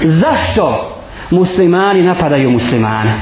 zašto 0.00 0.96
muslimani 1.30 2.02
napadaju 2.02 2.50
muslimane? 2.50 3.12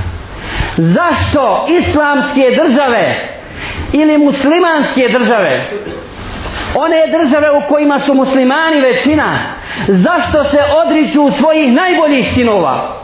Zašto 0.77 1.67
islamske 1.69 2.43
države 2.63 3.29
ili 3.93 4.19
muslimanske 4.19 5.09
države 5.13 5.71
one 6.75 6.97
države 7.19 7.51
u 7.51 7.69
kojima 7.69 7.99
su 7.99 8.15
muslimani 8.15 8.81
većina 8.81 9.39
zašto 9.89 10.45
se 10.45 10.59
odriču 10.85 11.31
svojih 11.31 11.73
najboljih 11.73 12.27
sinova? 12.35 12.99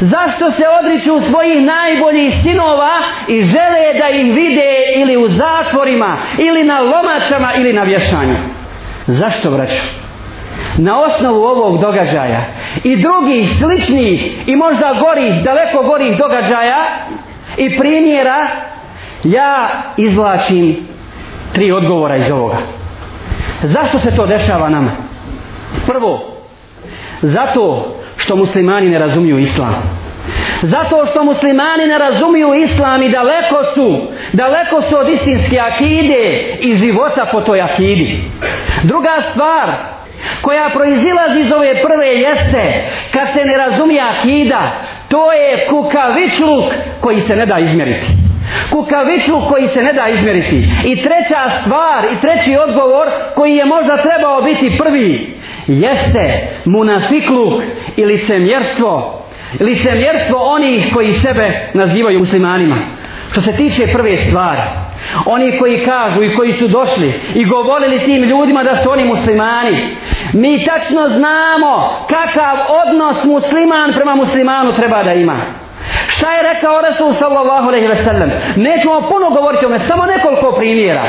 Zašto 0.00 0.50
se 0.50 0.64
odriču 0.80 1.20
svojih 1.20 1.62
najboljih 1.62 2.34
sinova 2.42 2.92
i 3.28 3.42
žele 3.42 3.98
da 3.98 4.08
ih 4.08 4.34
vide 4.34 4.74
ili 4.96 5.16
u 5.16 5.28
zatvorima 5.28 6.16
ili 6.38 6.64
na 6.64 6.80
lomačama 6.80 7.52
ili 7.56 7.72
na 7.72 7.82
vješanju? 7.82 8.36
Zašto 9.06 9.50
braću 9.50 9.82
na 10.78 11.00
osnovu 11.00 11.42
ovog 11.42 11.80
događaja 11.80 12.44
i 12.84 12.96
drugih 12.96 13.50
sličnih 13.58 14.48
i 14.48 14.56
možda 14.56 14.94
gorih, 15.00 15.44
daleko 15.44 15.82
gorih 15.82 16.18
događaja 16.18 17.06
i 17.56 17.78
primjera 17.78 18.48
ja 19.24 19.82
izvlačim 19.96 20.76
tri 21.52 21.72
odgovora 21.72 22.16
iz 22.16 22.30
ovoga. 22.30 22.56
Zašto 23.62 23.98
se 23.98 24.16
to 24.16 24.26
dešava 24.26 24.68
nama? 24.68 24.90
Prvo 25.86 26.34
zato 27.22 27.94
što 28.16 28.36
muslimani 28.36 28.88
ne 28.88 28.98
razumiju 28.98 29.38
islam. 29.38 29.74
Zato 30.62 31.06
što 31.06 31.24
muslimani 31.24 31.86
ne 31.86 31.98
razumiju 31.98 32.54
islam 32.54 33.02
i 33.02 33.12
daleko 33.12 33.64
su 33.74 34.00
daleko 34.32 34.82
su 34.82 34.96
od 34.98 35.08
istinske 35.08 35.58
akide 35.58 36.56
i 36.60 36.74
života 36.74 37.28
po 37.32 37.40
toj 37.40 37.60
akidi. 37.60 38.20
Druga 38.82 39.14
stvar 39.30 39.93
koja 40.40 40.70
proizilazi 40.72 41.40
iz 41.40 41.52
ove 41.52 41.82
prve 41.82 42.06
jeste 42.06 42.82
kad 43.12 43.32
se 43.32 43.44
ne 43.44 43.56
razumije 43.56 44.02
akida 44.02 44.76
to 45.08 45.32
je 45.32 45.66
kukavičluk 45.68 46.64
koji 47.00 47.20
se 47.20 47.36
ne 47.36 47.46
da 47.46 47.58
izmjeriti. 47.58 48.06
Kukavičluk 48.70 49.48
koji 49.48 49.68
se 49.68 49.82
ne 49.82 49.92
da 49.92 50.08
izmjeriti. 50.08 50.68
I 50.84 51.02
treća 51.02 51.50
stvar 51.60 52.04
i 52.12 52.20
treći 52.20 52.56
odgovor 52.56 53.08
koji 53.34 53.56
je 53.56 53.64
možda 53.64 53.96
trebao 53.96 54.42
biti 54.42 54.78
prvi 54.78 55.34
jeste 55.66 56.48
munafikluk 56.64 57.62
ili 57.96 58.18
semjerstvo. 58.18 59.20
Licemjerstvo 59.60 60.38
onih 60.38 60.94
koji 60.94 61.12
sebe 61.12 61.68
nazivaju 61.74 62.18
muslimanima. 62.18 62.78
Što 63.32 63.40
se 63.40 63.52
tiče 63.52 63.92
prve 63.92 64.18
stvari 64.18 64.62
oni 65.26 65.58
koji 65.58 65.84
kažu 65.84 66.22
i 66.22 66.34
koji 66.34 66.52
su 66.52 66.68
došli 66.68 67.12
i 67.34 67.44
govorili 67.44 68.04
tim 68.04 68.22
ljudima 68.22 68.62
da 68.62 68.76
su 68.76 68.90
oni 68.90 69.04
muslimani. 69.04 69.96
Mi 70.32 70.66
tačno 70.66 71.08
znamo 71.08 72.06
kakav 72.08 72.56
odnos 72.86 73.24
musliman 73.24 73.92
prema 73.94 74.14
muslimanu 74.14 74.72
treba 74.72 75.02
da 75.02 75.12
ima. 75.12 75.36
Šta 76.08 76.32
je 76.32 76.54
rekao 76.54 76.80
Resul 76.80 77.12
sallallahu 77.12 77.68
alaihi 77.68 77.86
ve 77.86 77.96
sellem? 77.96 78.30
Nećemo 78.56 79.00
puno 79.08 79.30
govoriti 79.30 79.66
o 79.66 79.68
me 79.68 79.78
samo 79.78 80.06
nekoliko 80.06 80.52
primjera. 80.52 81.04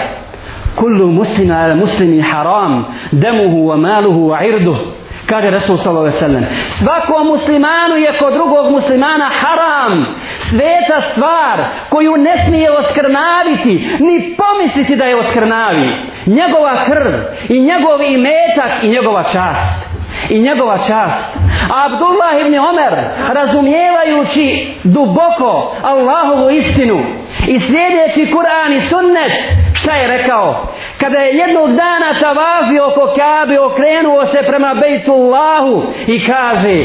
Kullu 0.75 1.07
muslima 1.07 1.55
al 1.55 1.75
muslimi 1.75 2.21
haram 2.21 2.85
demuhu 3.11 3.57
wa 3.57 3.77
maluhu 3.77 4.30
wa 4.30 4.47
irduh 4.47 4.77
kaže 5.25 5.49
Resul 5.49 5.77
sallallahu 5.77 6.05
alaihi 6.05 6.19
sellem: 6.19 6.45
svakom 6.69 7.27
muslimanu 7.27 7.95
je 7.95 8.13
kod 8.19 8.33
drugog 8.33 8.71
muslimana 8.71 9.30
haram 9.41 10.05
sveta 10.49 11.01
stvar 11.01 11.67
koju 11.89 12.17
ne 12.17 12.38
smije 12.38 12.71
oskrnaviti 12.71 13.73
ni 13.99 14.35
pomisliti 14.38 14.95
da 14.95 15.05
je 15.05 15.19
oskrnavi 15.19 15.87
njegova 16.25 16.83
krv 16.85 17.13
i 17.49 17.59
njegov 17.59 18.02
imetak 18.02 18.83
i 18.83 18.87
njegova 18.87 19.23
čast. 19.23 19.95
I 20.29 20.39
njegova 20.39 20.77
čast. 20.77 21.35
A 21.73 21.85
Abdullah 21.85 22.41
ibn 22.41 22.59
Omer 22.59 22.93
razumijevajući 23.33 24.73
duboko 24.83 25.75
Allahovu 25.81 26.49
istinu 26.49 26.99
i 27.47 27.59
slijedeći 27.59 28.33
Kur'an 28.33 28.77
i 28.77 28.81
sunnet 28.81 29.31
šta 29.73 29.95
je 29.95 30.08
rekao? 30.08 30.67
Kada 30.99 31.20
je 31.20 31.37
jednog 31.37 31.67
dana 31.67 32.20
tavafio 32.21 32.87
oko 32.87 33.14
Kabe 33.15 33.59
okrenuo 33.59 34.25
se 34.25 34.39
prema 34.47 34.73
Bejtullahu 34.81 35.83
i 36.08 36.25
kaže 36.25 36.77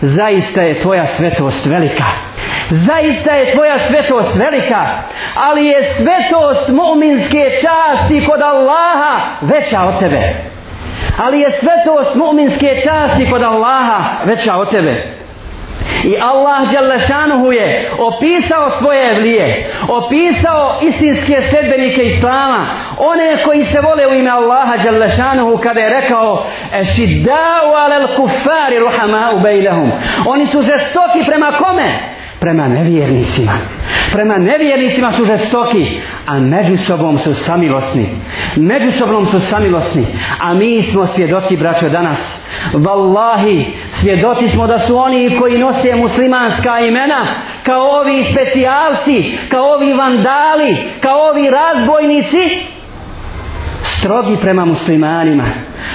zaista 0.00 0.60
je 0.60 0.80
tvoja 0.80 1.06
svetost 1.06 1.66
velika 1.66 2.04
zaista 2.70 3.34
je 3.34 3.52
tvoja 3.52 3.78
svetost 3.78 4.36
velika 4.36 4.86
ali 5.34 5.66
je 5.66 5.84
svetost 5.84 6.68
mu'minske 6.68 7.50
časti 7.50 8.26
kod 8.26 8.42
Allaha 8.42 9.20
veća 9.40 9.82
od 9.82 9.98
tebe 9.98 10.22
ali 11.18 11.40
je 11.40 11.50
svetost 11.50 12.14
mu'minske 12.14 12.84
časti 12.84 13.30
kod 13.30 13.42
Allaha 13.42 14.04
veća 14.24 14.56
od 14.56 14.70
tebe 14.70 15.24
I 16.04 16.16
Allah 16.20 16.72
Đalešanuhu 16.72 17.52
je 17.52 17.90
opisao 17.98 18.70
svoje 18.70 19.10
evlije, 19.10 19.74
opisao 19.88 20.78
istinske 20.82 21.40
sedbenike 21.40 22.02
Islama, 22.02 22.66
one 22.98 23.36
koji 23.44 23.64
se 23.64 23.80
vole 23.80 24.06
u 24.06 24.14
ime 24.14 24.30
Allaha 24.30 24.76
Đalešanuhu 24.76 25.58
kada 25.58 25.80
je 25.80 26.00
rekao 26.00 26.46
Ešiddau 26.72 27.74
alel 27.84 28.16
kufari 28.16 28.78
ruhama 28.78 29.32
u 29.36 29.40
bejlehum. 29.40 29.90
Oni 30.26 30.46
su 30.46 30.62
žestoki 30.62 31.24
prema 31.26 31.52
kome? 31.52 32.13
Prema 32.44 32.68
nevjernicima. 32.68 33.52
Prema 34.12 34.38
nevjernicima 34.38 35.12
su 35.12 35.24
žestoki, 35.24 36.00
a 36.26 36.40
među 36.40 36.76
sobom 36.76 37.18
su 37.18 37.34
samilosni. 37.34 38.08
Među 38.56 38.98
sobom 38.98 39.26
su 39.26 39.40
samilosni. 39.40 40.06
A 40.40 40.54
mi 40.54 40.82
smo 40.82 41.06
svjedoci, 41.06 41.56
braćo, 41.56 41.88
danas. 41.88 42.40
Wallahi, 42.72 43.64
svjedoci 43.90 44.48
smo 44.48 44.66
da 44.66 44.78
su 44.78 44.96
oni 44.96 45.36
koji 45.38 45.58
nose 45.58 45.94
muslimanska 45.94 46.80
imena, 46.80 47.26
kao 47.62 48.00
ovi 48.00 48.24
specijalci, 48.24 49.38
kao 49.48 49.64
ovi 49.64 49.92
vandali, 49.92 50.76
kao 51.00 51.18
ovi 51.30 51.50
razbojnici, 51.50 52.66
strogi 53.82 54.36
prema 54.42 54.64
muslimanima. 54.64 55.44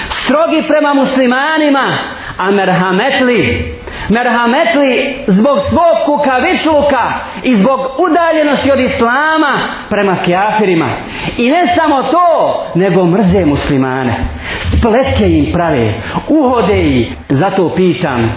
Strogi 0.08 0.62
prema 0.68 0.94
muslimanima, 0.94 1.98
a 2.38 2.50
merhametli, 2.50 3.74
merhametli 4.10 5.14
zbog 5.26 5.58
svog 5.68 5.96
kukavičluka 6.06 7.04
i 7.42 7.56
zbog 7.56 7.80
udaljenosti 7.98 8.72
od 8.72 8.80
islama 8.80 9.74
prema 9.90 10.16
kjafirima. 10.24 10.88
I 11.38 11.50
ne 11.50 11.66
samo 11.66 12.02
to, 12.02 12.64
nego 12.74 13.06
mrze 13.06 13.44
muslimane. 13.46 14.14
Spletke 14.60 15.28
im 15.28 15.52
prave, 15.52 15.92
uhode 16.28 17.00
ih. 17.00 17.12
Zato 17.28 17.72
pitam, 17.76 18.32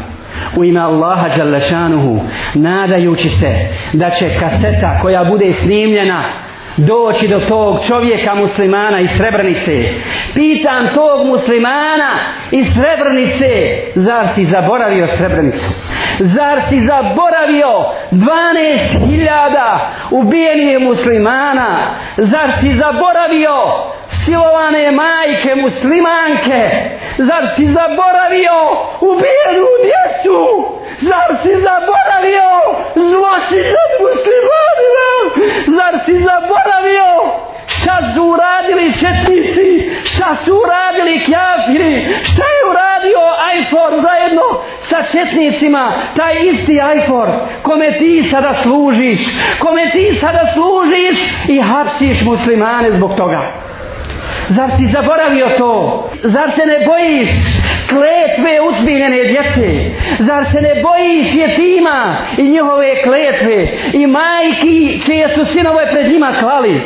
u 0.55 0.63
ime 0.63 0.79
Allaha 0.79 1.37
Đalešanuhu, 1.37 2.19
nadajući 2.53 3.29
se 3.29 3.67
da 3.93 4.09
će 4.09 4.39
kaseta 4.39 4.99
koja 5.01 5.23
bude 5.23 5.53
snimljena 5.53 6.23
doći 6.77 7.27
do 7.27 7.39
tog 7.39 7.85
čovjeka 7.87 8.35
muslimana 8.35 8.99
iz 8.99 9.09
Srebrnice. 9.17 9.83
Pitam 10.33 10.87
tog 10.95 11.27
muslimana 11.27 12.19
iz 12.51 12.67
Srebrnice, 12.73 13.51
zar 13.95 14.27
si 14.35 14.43
zaboravio 14.45 15.07
Srebrnicu? 15.17 15.65
Zar 16.19 16.61
si 16.69 16.85
zaboravio 16.85 17.73
12.000 18.11 19.79
ubijenih 20.11 20.79
muslimana? 20.79 21.95
Zar 22.17 22.51
si 22.59 22.75
zaboravio 22.75 23.57
silovane 24.09 24.91
majke 24.91 25.55
muslimanke? 25.55 26.69
Zar 27.17 27.47
si 27.55 27.65
zaboravio 27.65 28.57
ubijenu 29.01 29.67
djecu? 29.83 30.82
Zar 31.07 31.29
si 31.41 31.53
zaboravio 31.67 32.49
zločin 32.95 33.65
nad 33.77 33.91
muslimanima? 34.03 35.09
Zar 35.77 35.93
si 36.05 36.13
zaboravio 36.29 37.09
šta 37.67 37.97
su 38.13 38.23
uradili 38.23 38.93
četnici? 38.93 39.69
Šta 40.03 40.35
su 40.35 40.51
uradili 40.63 41.19
kjafiri? 41.25 41.93
Šta 42.23 42.45
je 42.53 42.69
uradio 42.71 43.21
Ajfor 43.49 43.91
zajedno 44.01 44.47
sa 44.81 44.99
četnicima? 45.11 45.93
Taj 46.15 46.33
isti 46.45 46.81
Ajfor 46.81 47.29
kome 47.61 47.97
ti 47.99 48.27
sada 48.31 48.53
služiš? 48.53 49.19
Kome 49.59 49.91
ti 49.91 50.17
sada 50.19 50.43
služiš 50.53 51.17
i 51.47 51.61
hapsiš 51.61 52.21
muslimane 52.21 52.91
zbog 52.91 53.15
toga? 53.17 53.41
Zar 54.49 54.69
si 54.77 54.87
zaboravio 54.93 55.49
to? 55.57 56.03
Zar 56.23 56.51
se 56.51 56.65
ne 56.65 56.85
bojiš 56.87 57.29
kletve 57.93 58.53
uzbiljene 58.69 59.23
djece? 59.23 59.69
Zar 60.19 60.45
se 60.51 60.61
ne 60.61 60.73
bojiš 60.83 61.35
jetima 61.35 62.17
i 62.37 62.43
njihove 62.43 63.01
kletve? 63.03 63.57
I 63.93 64.07
majki 64.07 65.01
čije 65.05 65.29
su 65.29 65.45
sinove 65.45 65.91
pred 65.91 66.11
njima 66.11 66.33
klali? 66.39 66.81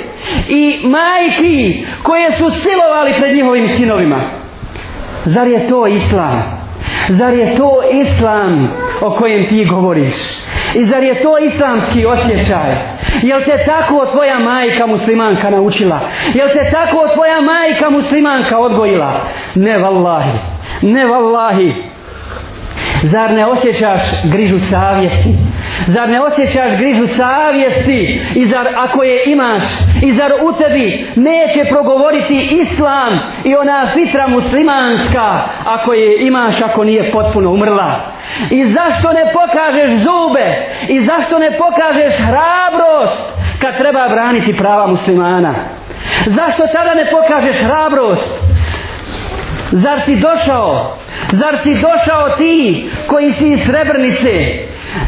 I 0.50 0.80
majki 0.84 1.86
koje 2.04 2.32
su 2.32 2.50
silovali 2.50 3.14
pred 3.20 3.36
njihovim 3.36 3.68
sinovima? 3.68 4.22
Zar 5.26 5.48
je 5.48 5.68
to 5.68 5.88
islam? 5.88 6.68
Zar 7.10 7.34
je 7.34 7.56
to 7.56 7.82
islam 7.92 8.70
o 9.02 9.12
kojem 9.12 9.48
ti 9.48 9.66
govoriš? 9.66 10.16
I 10.76 10.86
zar 10.86 11.04
je 11.04 11.22
to 11.22 11.38
islamski 11.38 12.06
osjećaj? 12.06 12.72
Jel 13.22 13.42
te 13.42 13.64
tako 13.66 14.06
tvoja 14.12 14.40
majka 14.40 14.88
muslimanka 14.88 15.50
naučila? 15.50 16.00
Jel 16.34 16.48
te 16.54 16.72
tako 16.72 17.08
tvoja 17.14 17.42
majka 17.42 17.90
muslimanka 17.90 18.58
odgojila? 18.58 19.22
Ne 19.56 19.78
vallahi. 19.78 20.57
Ne 20.82 21.06
vallahi. 21.06 21.74
Zar 23.04 23.34
ne 23.34 23.46
osjećaš 23.46 24.02
grižu 24.24 24.60
savjesti? 24.60 25.36
Zar 25.88 26.10
ne 26.10 26.22
osjećaš 26.22 26.78
grižu 26.78 27.08
savjesti? 27.08 28.22
I 28.36 28.46
zar 28.46 28.68
ako 28.78 29.04
je 29.04 29.32
imaš? 29.32 29.62
I 30.02 30.14
zar 30.14 30.32
u 30.42 30.54
tebi 30.54 31.08
neće 31.16 31.70
progovoriti 31.70 32.50
islam 32.52 33.20
i 33.44 33.56
ona 33.56 33.90
fitra 33.94 34.28
muslimanska 34.28 35.40
ako 35.66 35.94
je 35.94 36.28
imaš 36.28 36.62
ako 36.62 36.84
nije 36.84 37.12
potpuno 37.12 37.52
umrla? 37.52 37.92
I 38.52 38.68
zašto 38.68 39.14
ne 39.14 39.34
pokažeš 39.34 39.90
zube? 39.90 40.66
I 40.88 41.06
zašto 41.06 41.40
ne 41.40 41.52
pokažeš 41.58 42.14
hrabrost 42.18 43.22
kad 43.62 43.78
treba 43.78 44.10
braniti 44.10 44.58
prava 44.58 44.88
muslimana? 44.88 45.54
Zašto 46.26 46.64
tada 46.68 46.94
ne 46.94 47.06
pokažeš 47.12 47.64
hrabrost? 47.64 48.47
Zar 49.72 50.02
si 50.06 50.16
došao? 50.16 50.98
Zar 51.32 51.58
si 51.64 51.74
došao 51.74 52.38
ti 52.38 52.90
koji 53.08 53.34
si 53.34 53.48
iz 53.48 53.60
Srebrnice 53.66 54.30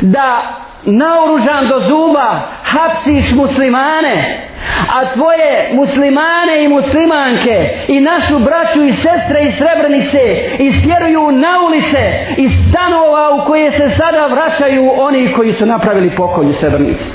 da 0.01 0.56
naoružan 0.85 1.67
do 1.67 1.79
zuba 1.88 2.41
hapsiš 2.63 3.31
muslimane 3.35 4.47
a 4.95 5.13
tvoje 5.13 5.69
muslimane 5.73 6.63
i 6.63 6.67
muslimanke 6.67 7.69
i 7.88 8.01
našu 8.01 8.39
braću 8.39 8.83
i 8.83 8.94
sestre 8.94 9.45
iz 9.47 9.53
Srebrnice 9.53 10.19
istjeruju 10.59 11.31
na 11.31 11.53
ulice 11.67 12.03
i 12.38 12.50
stanova 12.50 13.35
u 13.35 13.47
koje 13.47 13.71
se 13.71 13.89
sada 13.89 14.27
vraćaju 14.27 14.91
oni 14.97 15.33
koji 15.33 15.53
su 15.53 15.65
napravili 15.65 16.15
pokolj 16.15 16.50
u 16.50 16.53
Srebrnici 16.53 17.06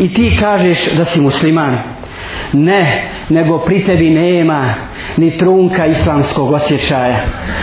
i 0.00 0.14
ti 0.14 0.36
kažeš 0.40 0.92
da 0.92 1.04
si 1.04 1.20
musliman. 1.20 1.78
Ne, 2.52 3.02
nego 3.28 3.58
pri 3.58 3.86
tebi 3.86 4.10
nema 4.10 4.74
ni 5.16 5.36
trunka 5.36 5.86
islamskog 5.86 6.52
osjećaja. 6.52 7.20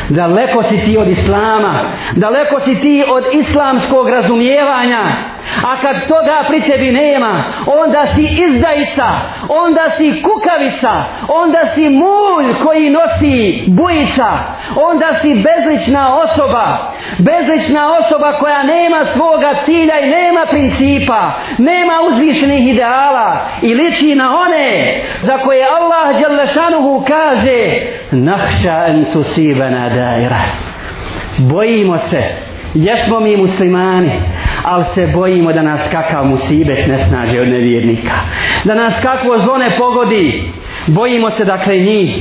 Daleko 0.10 0.64
si 0.64 0.78
ti 0.86 0.98
od 0.98 1.08
islama, 1.08 1.84
daleko 2.16 2.60
si 2.60 2.76
ti 2.82 3.04
od 3.10 3.24
islamskog 3.34 4.10
razumijevanja, 4.10 5.02
a 5.64 5.82
kad 5.82 6.08
toga 6.08 6.46
pri 6.48 6.72
tebi 6.72 6.92
nema, 6.92 7.44
onda 7.82 8.06
si 8.16 8.22
izdajica, 8.22 9.08
onda 9.50 9.90
si 9.98 10.22
kukavica, 10.24 11.04
onda 11.28 11.66
si 11.66 11.90
mulj 11.90 12.56
koji 12.64 12.90
nosi 12.90 13.64
bujica, 13.68 14.28
onda 14.76 15.14
si 15.14 15.44
bezlična 15.44 16.18
osoba, 16.18 16.94
bezlična 17.18 17.98
osoba 17.98 18.40
koja 18.40 18.64
nema 18.64 19.06
svoga 19.06 19.54
cilja 19.66 20.00
i 20.00 20.10
nema 20.10 20.46
principa, 20.50 21.34
nema 21.58 21.94
uzvišenih 22.08 22.68
ideala 22.68 23.46
i 23.62 23.74
liči 23.74 24.16
na 24.16 24.40
one 24.40 25.02
za 25.22 25.38
koje 25.38 25.66
Allah 25.66 26.22
Đalešanuhu 26.22 27.06
kaže 27.08 27.82
nahša 28.12 28.86
en 28.88 29.06
tusibana 29.14 29.90
daira. 29.90 30.42
Bojimo 31.38 31.98
se, 31.98 32.24
jesmo 32.74 33.20
mi 33.20 33.38
muslimani, 33.38 34.12
ali 34.64 34.86
se 34.96 35.08
bojimo 35.08 35.54
da 35.54 35.62
nas 35.62 35.82
kakav 35.92 36.26
musibet 36.26 36.88
ne 36.88 36.98
snaže 36.98 37.42
od 37.42 37.48
nevjernika. 37.48 38.14
Da 38.64 38.76
nas 38.76 38.94
kakvo 39.02 39.38
zlo 39.38 39.58
ne 39.58 39.78
pogodi, 39.78 40.44
bojimo 40.88 41.30
se 41.30 41.46
dakle 41.46 41.78
njih. 41.78 42.18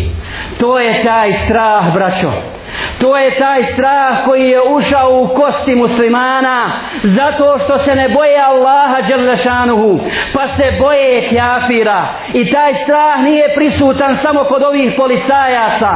To 0.61 0.79
je 0.79 1.05
taj 1.05 1.32
strah, 1.32 1.94
braćo. 1.94 2.56
To 3.00 3.17
je 3.17 3.38
taj 3.38 3.64
strah 3.64 4.25
koji 4.25 4.49
je 4.49 4.61
ušao 4.62 5.11
u 5.20 5.28
kosti 5.28 5.75
muslimana 5.75 6.81
zato 7.02 7.58
što 7.58 7.78
se 7.78 7.94
ne 7.94 8.08
boje 8.08 8.40
Allaha 8.40 9.00
Đerlešanuhu 9.08 10.00
pa 10.34 10.49
se 10.49 10.64
boje 10.81 11.28
kjafira. 11.28 12.06
I 12.34 12.52
taj 12.52 12.75
strah 12.75 13.23
nije 13.23 13.55
prisutan 13.55 14.17
samo 14.17 14.44
kod 14.44 14.62
ovih 14.62 14.94
policajaca 14.96 15.93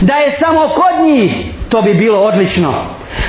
da 0.00 0.14
je 0.14 0.36
samo 0.38 0.68
kod 0.68 1.06
njih 1.06 1.32
to 1.74 1.82
bi 1.82 1.94
bilo 1.94 2.18
odlično. 2.20 2.72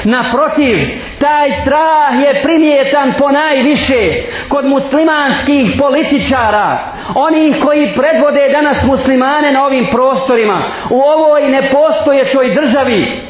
Naprotiv, 0.04 0.78
taj 1.20 1.52
strah 1.52 2.14
je 2.26 2.42
primjetan 2.44 3.14
po 3.20 3.32
najviše 3.32 4.02
kod 4.50 4.66
muslimanskih 4.66 5.66
političara, 5.80 6.80
onih 7.16 7.56
koji 7.64 7.94
predvode 7.96 8.50
danas 8.52 8.86
muslimane 8.86 9.52
na 9.52 9.66
ovim 9.66 9.88
prostorima, 9.92 10.64
u 10.90 11.00
ovoj 11.02 11.50
nepostojećoj 11.50 12.56
državi 12.56 13.22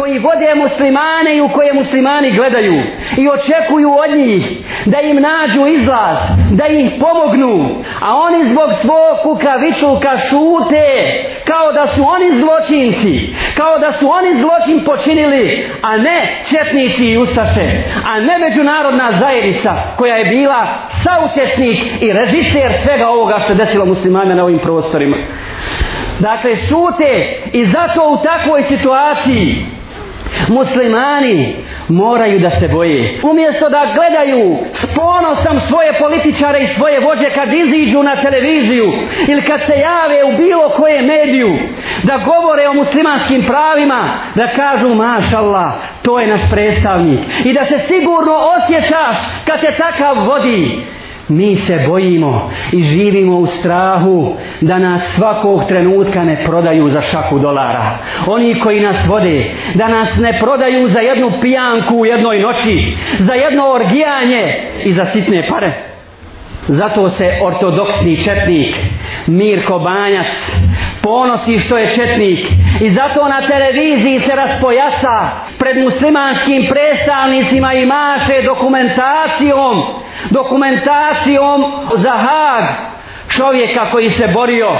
koji 0.00 0.18
vode 0.18 0.54
muslimane 0.54 1.36
i 1.36 1.40
u 1.40 1.48
koje 1.48 1.72
muslimani 1.72 2.36
gledaju 2.36 2.74
i 3.18 3.28
očekuju 3.28 3.90
od 4.04 4.18
njih 4.18 4.44
da 4.86 5.00
im 5.00 5.16
nađu 5.30 5.66
izlaz, 5.66 6.18
da 6.50 6.66
ih 6.66 6.92
pomognu, 7.00 7.54
a 8.00 8.08
oni 8.26 8.46
zbog 8.46 8.70
svog 8.82 9.14
kukavičuka 9.22 10.12
šute 10.28 10.88
kao 11.44 11.72
da 11.72 11.86
su 11.86 12.02
oni 12.16 12.28
zločinci, 12.40 13.34
kao 13.56 13.78
da 13.78 13.92
su 13.92 14.06
oni 14.10 14.30
zločin 14.34 14.84
počinili, 14.84 15.66
a 15.82 15.96
ne 15.96 16.18
četnici 16.50 17.04
i 17.04 17.18
ustaše, 17.18 17.66
a 18.10 18.20
ne 18.20 18.38
međunarodna 18.38 19.18
zajednica 19.20 19.72
koja 19.96 20.16
je 20.16 20.30
bila 20.36 20.66
saučesnik 21.02 21.78
i 22.00 22.12
režister 22.12 22.72
svega 22.82 23.06
ovoga 23.08 23.38
što 23.38 23.52
je 23.52 23.56
desilo 23.56 23.86
muslimane 23.86 24.34
na 24.34 24.44
ovim 24.44 24.58
prostorima. 24.58 25.16
Dakle, 26.18 26.56
šute 26.56 27.40
i 27.52 27.66
zato 27.66 28.00
u 28.08 28.22
takvoj 28.24 28.62
situaciji 28.62 29.66
muslimani 30.48 31.56
moraju 31.88 32.40
da 32.40 32.50
se 32.50 32.68
boje. 32.68 33.20
Umjesto 33.22 33.68
da 33.68 33.92
gledaju 33.94 34.56
s 34.72 34.94
ponosom 34.94 35.60
svoje 35.60 35.92
političare 35.98 36.60
i 36.60 36.66
svoje 36.66 37.00
vođe 37.00 37.30
kad 37.34 37.52
iziđu 37.52 38.02
na 38.02 38.22
televiziju 38.22 38.86
ili 39.28 39.42
kad 39.42 39.60
se 39.60 39.72
jave 39.72 40.24
u 40.24 40.36
bilo 40.36 40.68
koje 40.68 41.02
mediju 41.02 41.58
da 42.02 42.24
govore 42.24 42.68
o 42.68 42.74
muslimanskim 42.74 43.44
pravima, 43.46 44.18
da 44.34 44.46
kažu 44.46 44.94
mašallah, 44.94 45.72
to 46.02 46.20
je 46.20 46.26
naš 46.26 46.40
predstavnik. 46.50 47.20
I 47.44 47.52
da 47.52 47.64
se 47.64 47.78
sigurno 47.78 48.34
osjećaš 48.56 49.16
kad 49.46 49.60
te 49.60 49.74
takav 49.78 50.14
vodi 50.26 50.80
mi 51.30 51.56
se 51.56 51.84
bojimo 51.88 52.50
i 52.72 52.82
živimo 52.82 53.36
u 53.36 53.46
strahu 53.46 54.34
da 54.60 54.78
nas 54.78 55.14
svakog 55.16 55.64
trenutka 55.68 56.24
ne 56.24 56.44
prodaju 56.44 56.90
za 56.90 57.00
šaku 57.00 57.38
dolara. 57.38 57.98
Oni 58.26 58.54
koji 58.54 58.80
nas 58.80 59.06
vode, 59.08 59.44
da 59.74 59.88
nas 59.88 60.16
ne 60.18 60.38
prodaju 60.40 60.88
za 60.88 61.00
jednu 61.00 61.32
pijanku 61.40 61.96
u 61.96 62.06
jednoj 62.06 62.40
noći, 62.40 62.96
za 63.18 63.32
jedno 63.32 63.72
orgijanje 63.72 64.54
i 64.84 64.92
za 64.92 65.04
sitne 65.04 65.46
pare. 65.48 65.72
Zato 66.68 67.10
se 67.10 67.30
ortodoksni 67.42 68.16
četnik 68.16 68.76
Mirko 69.26 69.78
Banjac 69.78 70.26
ponosi 71.02 71.58
što 71.58 71.78
je 71.78 71.90
četnik 71.90 72.46
i 72.80 72.90
zato 72.90 73.28
na 73.28 73.40
televiziji 73.46 74.20
se 74.20 74.34
raspojasa 74.34 75.30
pred 75.58 75.76
muslimanskim 75.84 76.66
predstavnicima 76.70 77.74
i 77.74 77.86
maše 77.86 78.42
dokumentacijom 78.42 79.76
dokumentacijom 80.30 81.72
za 81.96 82.12
Hag 82.12 82.64
čovjeka 83.28 83.90
koji 83.90 84.08
se 84.08 84.28
borio 84.34 84.70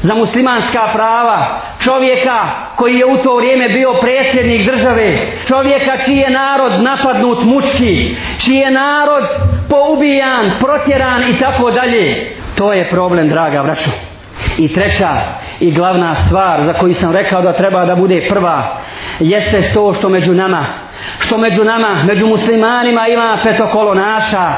za 0.00 0.14
muslimanska 0.14 0.90
prava, 0.94 1.60
čovjeka 1.84 2.38
koji 2.76 2.94
je 2.94 3.06
u 3.06 3.16
to 3.22 3.36
vrijeme 3.36 3.68
bio 3.68 3.94
predsjednik 4.00 4.70
države, 4.70 5.32
čovjeka 5.46 5.96
čiji 6.04 6.16
je 6.16 6.30
narod 6.30 6.82
napadnut 6.82 7.44
mučki, 7.44 8.16
čiji 8.38 8.56
je 8.56 8.70
narod 8.70 9.24
poubijan, 9.70 10.50
protjeran 10.60 11.22
i 11.22 11.40
tako 11.40 11.70
dalje. 11.70 12.36
To 12.56 12.72
je 12.72 12.90
problem, 12.90 13.28
draga 13.28 13.62
braćo. 13.62 14.13
I 14.58 14.72
treća 14.72 15.10
i 15.60 15.70
glavna 15.70 16.14
stvar 16.14 16.62
za 16.62 16.72
koju 16.72 16.94
sam 16.94 17.12
rekao 17.12 17.42
da 17.42 17.52
treba 17.52 17.86
da 17.86 17.94
bude 17.94 18.26
prva, 18.30 18.62
jeste 19.20 19.62
to 19.74 19.92
što 19.92 20.08
među 20.08 20.34
nama, 20.34 20.64
što 21.18 21.38
među 21.38 21.64
nama, 21.64 22.04
među 22.06 22.26
muslimanima 22.26 23.08
ima 23.08 23.40
petokolonaša, 23.44 24.54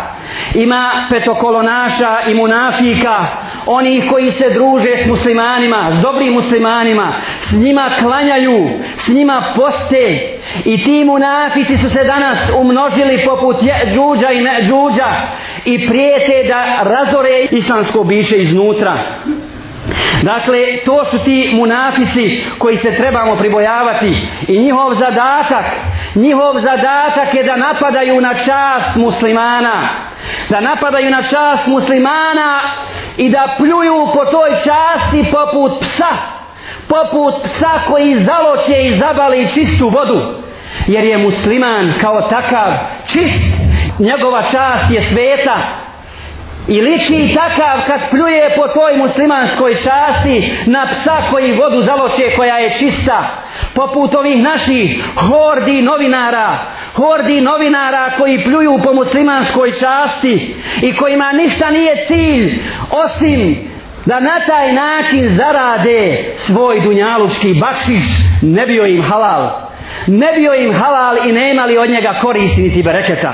ima 0.55 1.07
petokolonaša 1.11 2.17
i 2.29 2.35
munafika, 2.35 3.27
oni 3.67 4.03
koji 4.11 4.31
se 4.31 4.51
druže 4.51 4.97
s 5.05 5.07
muslimanima, 5.07 5.91
s 5.91 6.01
dobrim 6.03 6.33
muslimanima, 6.33 7.13
s 7.41 7.53
njima 7.53 7.91
klanjaju, 8.01 8.69
s 8.97 9.09
njima 9.09 9.53
poste 9.57 10.37
i 10.65 10.85
ti 10.85 11.05
munafici 11.05 11.77
su 11.77 11.91
se 11.91 12.05
danas 12.05 12.51
umnožili 12.61 13.25
poput 13.27 13.57
džuđa 13.93 14.29
i 14.33 14.63
džuđa 14.63 15.11
i 15.65 15.89
prijete 15.89 16.49
da 16.49 16.83
razore 16.83 17.47
islamsko 17.51 18.05
biše 18.05 18.37
iznutra. 18.37 18.99
Dakle, 20.23 20.59
to 20.85 21.05
su 21.05 21.19
ti 21.25 21.53
munafici 21.55 22.45
koji 22.59 22.77
se 22.77 22.97
trebamo 22.97 23.37
pribojavati. 23.37 24.29
I 24.49 24.59
njihov 24.59 24.95
zadatak, 24.95 25.65
njihov 26.15 26.59
zadatak 26.59 27.35
je 27.35 27.43
da 27.43 27.57
napadaju 27.57 28.21
na 28.21 28.35
čast 28.35 28.97
muslimana, 28.97 29.89
da 30.49 30.61
napadaju 30.61 31.11
na 31.11 31.23
čast 31.23 31.67
muslimana 31.67 32.61
i 33.17 33.31
da 33.31 33.55
pljuju 33.59 34.09
po 34.15 34.25
toj 34.25 34.51
časti 34.51 35.25
poput 35.33 35.81
psa, 35.81 36.13
poput 36.89 37.43
psa 37.45 37.71
koji 37.89 38.17
zaloće 38.17 38.83
i 38.83 38.99
zabali 38.99 39.49
čistu 39.55 39.89
vodu, 39.89 40.35
jer 40.87 41.05
je 41.05 41.19
musliman 41.19 41.95
kao 42.01 42.21
takav 42.31 42.73
čist, 43.07 43.43
njegova 43.99 44.43
čast 44.43 44.91
je 44.91 45.07
sveta, 45.07 45.86
I 46.69 46.81
liči 46.81 47.35
takav 47.35 47.87
kad 47.87 48.11
pljuje 48.11 48.55
po 48.57 48.69
toj 48.69 48.97
muslimanskoj 48.97 49.75
časti 49.75 50.53
na 50.67 50.87
psa 50.87 51.17
koji 51.31 51.57
vodu 51.57 51.83
zaloče 51.87 52.37
koja 52.37 52.57
je 52.57 52.75
čista. 52.79 53.43
Poput 53.75 54.15
ovih 54.15 54.43
naših 54.43 55.05
hordi 55.17 55.83
novinara. 55.83 56.67
Hordi 56.95 57.41
novinara 57.41 58.11
koji 58.19 58.39
pljuju 58.39 58.79
po 58.85 58.93
muslimanskoj 58.93 59.73
časti 59.73 60.55
i 60.83 60.97
kojima 60.97 61.33
ništa 61.33 61.71
nije 61.71 62.05
cilj 62.07 62.63
osim 62.91 63.69
da 64.07 64.21
na 64.21 64.41
taj 64.47 64.73
način 64.73 65.29
zarade 65.29 66.33
svoj 66.37 66.81
dunjalučki 66.81 67.55
bakšiš 67.61 68.05
ne 68.43 68.67
bio 68.67 68.87
im 68.87 69.03
halal. 69.03 69.51
Ne 70.07 70.33
bio 70.33 70.55
im 70.55 70.73
halal 70.73 71.17
i 71.29 71.33
ne 71.33 71.51
imali 71.51 71.79
od 71.79 71.91
njega 71.91 72.19
koristi 72.23 72.63
niti 72.63 72.83
bereketa. 72.83 73.33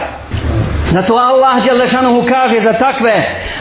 Zato 0.91 1.17
Allah 1.17 1.63
Đelešanuhu 1.65 2.25
kaže 2.25 2.61
za 2.61 2.73
takve 2.73 3.15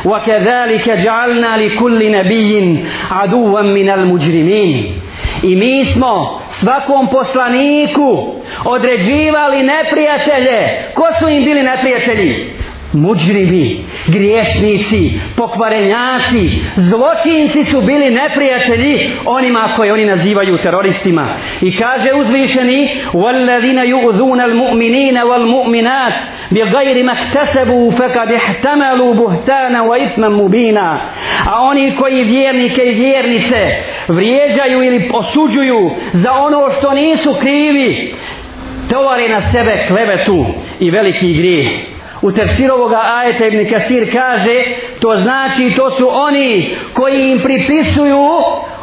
وَكَذَلِكَ 0.05 0.87
جَعَلْنَا 1.05 1.57
لِكُلِّ 1.57 2.01
نَبِيٍ 2.13 2.85
عَدُوًا 3.11 3.63
مِنَ 3.63 3.89
الْمُجْرِمِينَ 3.91 5.07
I 5.43 5.57
mi 5.57 5.85
smo 5.85 6.41
svakom 6.49 7.09
poslaniku 7.13 8.35
određivali 8.65 9.63
neprijatelje. 9.63 10.91
Ko 10.95 11.07
su 11.19 11.29
im 11.29 11.45
bili 11.45 11.63
neprijatelji? 11.63 12.51
muđribi, 12.93 13.85
griješnici, 14.07 15.11
pokvarenjaci, 15.37 16.49
zločinci 16.77 17.65
su 17.65 17.81
bili 17.81 18.11
neprijatelji 18.11 19.11
onima 19.27 19.73
koje 19.77 19.93
oni 19.93 20.05
nazivaju 20.05 20.59
teroristima. 20.59 21.37
I 21.61 21.77
kaže 21.77 22.11
uzvišeni 22.15 23.01
وَالَّذِينَ 23.13 23.79
يُؤْذُونَ 23.79 24.41
الْمُؤْمِنِينَ 24.41 25.17
وَالْمُؤْمِنَاتِ 25.19 26.17
بِغَيْرِ 26.51 27.05
مَكْتَسَبُوا 27.05 27.91
فَكَدْ 27.91 28.33
احْتَمَلُوا 28.33 29.15
بُهْتَانَ 29.15 29.77
وَإِثْمًا 29.77 30.29
مُبِينًا 30.29 31.01
A 31.47 31.61
oni 31.61 31.95
koji 31.97 32.25
vjernike 32.25 32.83
i 32.83 32.95
vjernice 32.95 33.85
vrijeđaju 34.09 34.83
ili 34.83 35.11
osuđuju 35.15 35.91
za 36.13 36.33
ono 36.33 36.71
što 36.71 36.95
nisu 36.95 37.35
krivi, 37.41 38.15
tovare 38.91 39.29
na 39.29 39.41
sebe 39.41 39.85
klevetu 39.89 40.47
i 40.81 40.91
veliki 40.91 41.35
grijeh 41.35 41.90
u 42.22 42.32
tefsiru 42.32 42.74
ovoga 42.74 43.02
ajeta 43.04 43.46
Ibn 43.46 43.70
Kasir 43.70 44.14
kaže 44.14 44.64
to 45.00 45.16
znači 45.16 45.74
to 45.76 45.92
su 45.92 46.10
oni 46.12 46.76
koji 46.94 47.32
im 47.32 47.40
pripisuju 47.40 48.18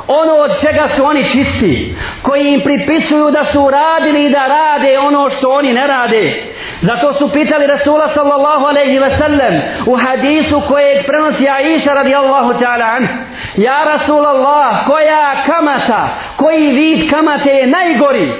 ono 0.08 0.32
od 0.32 0.60
čega 0.60 0.88
su 0.88 1.04
oni 1.04 1.24
čisti 1.24 1.96
koji 2.22 2.48
im 2.48 2.60
pripisuju 2.64 3.30
da 3.30 3.44
su 3.44 3.62
uradili 3.62 4.24
i 4.24 4.30
da 4.30 4.46
rade 4.46 4.98
ono 4.98 5.30
što 5.30 5.48
oni 5.50 5.72
ne 5.72 5.86
rade. 5.86 6.54
Zato 6.80 7.14
su 7.14 7.32
pitali 7.32 7.66
Rasula 7.66 8.08
sallallahu 8.08 8.64
alaihi 8.64 8.98
ve 8.98 9.10
sellem 9.10 9.54
u 9.86 9.96
hadisu 9.96 10.62
koje 10.68 11.04
prenosi 11.06 11.48
Aisha 11.48 11.92
radijallahu 11.92 12.52
ta'ala 12.60 12.96
an 12.96 13.08
Ja 13.56 13.84
Rasulallah 13.92 14.86
koja 14.86 15.42
kamata 15.46 16.08
koji 16.36 16.72
vid 16.72 17.10
kamate 17.10 17.48
je 17.50 17.66
najgori? 17.66 18.32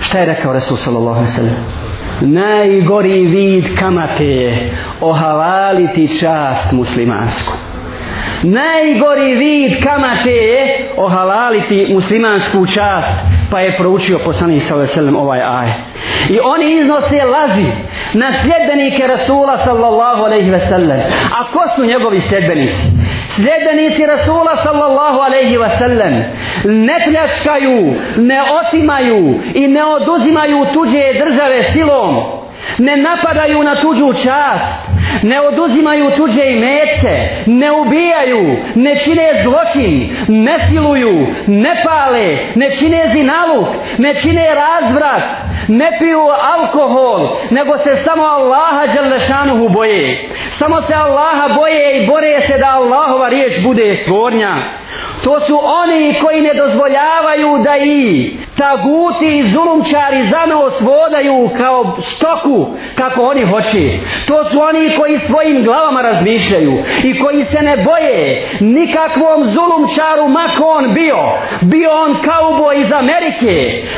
Šta 0.00 0.18
je 0.18 0.26
rekao 0.26 0.52
Rasul 0.52 0.76
sallallahu 0.76 1.16
alaihi 1.16 1.30
ve 1.30 1.36
sellem 1.36 1.85
najgori 2.20 3.26
vid 3.26 3.78
kamate 3.78 4.24
je 4.24 4.72
ohalaliti 5.00 6.18
čast 6.18 6.72
muslimansku. 6.72 7.52
Najgori 8.42 9.34
vid 9.34 9.82
kamate 9.82 10.30
je 10.30 10.88
ohalaliti 10.96 11.86
muslimansku 11.94 12.66
čast, 12.66 13.12
pa 13.50 13.60
je 13.60 13.76
proučio 13.78 14.18
poslanik 14.24 14.62
sallallahu 14.62 15.16
ovaj 15.16 15.40
aj. 15.40 15.68
I 16.30 16.38
oni 16.42 16.72
iznose 16.72 17.24
laži 17.24 17.66
na 18.14 18.32
sljedbenike 18.32 19.06
Rasula 19.06 19.58
sallallahu 19.58 20.22
alejhi 20.22 20.50
ve 20.50 20.60
sellem. 20.60 21.00
A 21.38 21.52
ko 21.52 21.60
su 21.76 21.84
njegovi 21.84 22.20
sljedbenici? 22.20 22.82
Sljedbenici 23.36 24.06
Rasula 24.06 24.56
sallallahu 24.56 25.20
alejhi 25.20 25.58
ve 25.58 25.68
sellem 25.78 26.14
ne 26.64 26.96
pljačkaju, 27.06 27.94
ne 28.16 28.38
otimaju 28.60 29.40
i 29.54 29.68
ne 29.68 29.84
oduzimaju 29.84 30.66
tuđe 30.74 31.04
države 31.24 31.62
silom. 31.62 32.14
Ne 32.78 32.96
napadaju 32.96 33.62
na 33.62 33.80
tuđu 33.80 34.12
čast, 34.12 34.88
ne 35.22 35.40
oduzimaju 35.40 36.10
tuđe 36.16 36.46
imetke, 36.46 37.28
ne 37.46 37.72
ubijaju, 37.72 38.56
ne 38.74 38.94
čine 38.98 39.32
zločin, 39.42 40.16
ne 40.28 40.58
siluju, 40.68 41.26
ne 41.46 41.82
pale, 41.84 42.38
ne 42.54 42.70
čine 42.70 43.08
zinaluk, 43.12 43.68
ne 43.98 44.14
čine 44.14 44.54
razvrat, 44.54 45.22
ne 45.68 45.96
piju 45.98 46.26
alkohol, 46.56 47.36
nego 47.50 47.78
se 47.78 47.96
samo 47.96 48.22
Allaha 48.24 48.86
Đelešanuhu 48.94 49.68
boje. 49.68 50.28
Samo 50.50 50.82
se 50.82 50.94
Allaha 50.94 51.48
boje 51.54 52.02
i 52.02 52.06
bore 52.06 52.40
se 52.46 52.58
da 52.58 52.66
Allahova 52.66 53.28
riječ 53.28 53.62
bude 53.62 54.04
gornja. 54.08 54.56
To 55.24 55.40
su 55.40 55.60
oni 55.62 56.14
koji 56.22 56.40
ne 56.40 56.54
dozvoljavaju 56.54 57.62
da 57.64 57.76
i 57.76 58.36
taguti 58.56 59.38
i 59.38 59.42
zulumčari 59.42 60.28
za 60.30 60.46
nos 60.46 60.80
vodaju 60.80 61.50
kao 61.56 61.96
stoku 62.02 62.66
kako 62.94 63.22
oni 63.22 63.44
hoće. 63.44 63.98
To 64.26 64.44
su 64.44 64.60
oni 64.60 64.96
koji 64.98 65.18
svojim 65.18 65.64
glavama 65.64 66.02
razmišljaju 66.02 66.72
i 67.04 67.18
koji 67.18 67.44
se 67.44 67.58
ne 67.62 67.76
boje 67.76 68.46
nikakvom 68.60 69.44
zulumčaru 69.44 70.28
mako 70.28 70.64
on 70.64 70.94
bio. 70.94 71.20
Bio 71.60 71.90
on 71.90 72.20
kauboj 72.28 72.80
iz 72.80 72.92
Amerike, 72.92 73.56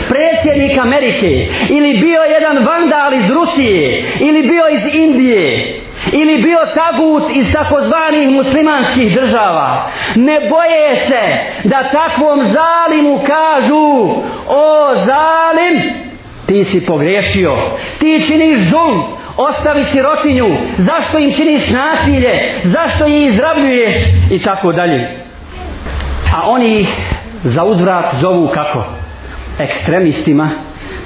predsjednik 0.09 0.79
Amerike 0.79 1.31
ili 1.69 1.99
bio 2.01 2.23
jedan 2.23 2.57
vandal 2.67 3.15
iz 3.15 3.31
Rusije 3.31 4.05
ili 4.21 4.43
bio 4.43 4.69
iz 4.69 4.95
Indije 4.95 5.78
ili 6.13 6.43
bio 6.43 6.59
tagut 6.75 7.23
iz 7.35 7.53
takozvanih 7.53 8.31
muslimanskih 8.31 9.15
država. 9.21 9.87
Ne 10.15 10.41
boje 10.51 10.97
se 11.09 11.23
da 11.69 11.89
takvom 11.93 12.41
zalimu 12.41 13.21
kažu 13.27 14.11
o 14.49 14.95
zalim 14.95 16.09
ti 16.47 16.65
si 16.65 16.87
pogrešio 16.87 17.57
ti 17.99 18.27
činiš 18.27 18.59
zulm 18.59 19.03
ostavi 19.37 19.85
sirotinju. 19.85 20.57
Zašto 20.77 21.19
im 21.19 21.33
činiš 21.33 21.71
nasilje? 21.71 22.55
Zašto 22.63 23.07
ih 23.07 23.29
izravljuješ 23.29 23.95
i 24.31 24.43
tako 24.43 24.73
dalje. 24.73 25.17
A 26.37 26.51
oni 26.51 26.87
za 27.45 27.65
uzvrat 27.65 28.15
zovu 28.15 28.49
kako? 28.49 28.85
Ekstremistima 29.59 30.51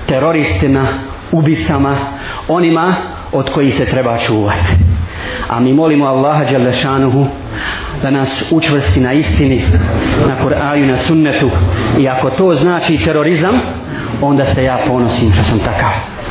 teroristima 0.06 0.94
ubicama 1.32 1.96
onima 2.48 2.96
od 3.32 3.50
kojih 3.50 3.74
se 3.74 3.86
treba 3.86 4.18
čuvati 4.18 4.81
a 5.48 5.60
mi 5.60 5.72
molimo 5.72 6.06
Allaha 6.06 6.44
Đalešanuhu 6.44 7.26
da 8.02 8.10
nas 8.10 8.44
učvrsti 8.50 9.00
na 9.00 9.12
istini 9.12 9.62
na 10.28 10.44
Kur'aju 10.44 10.86
na 10.86 10.96
sunnetu. 10.96 11.50
I 11.98 12.08
ako 12.08 12.30
to 12.30 12.54
znači 12.54 12.98
terorizam 13.04 13.60
onda 14.22 14.44
se 14.44 14.64
ja 14.64 14.78
ponosim 14.86 15.32
što 15.32 15.42
sam 15.42 15.58
takav. 15.58 16.22